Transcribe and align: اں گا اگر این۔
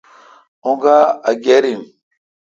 اں 0.65 0.75
گا 0.83 0.97
اگر 1.31 1.63
این۔ 1.67 1.81